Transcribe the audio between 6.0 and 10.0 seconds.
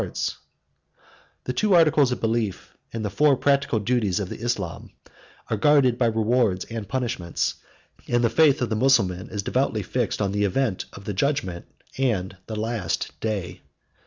rewards and punishments; and the faith of the Mussulman is devoutly